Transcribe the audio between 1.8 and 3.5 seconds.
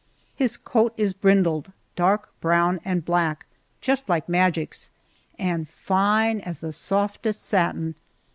dark brown and black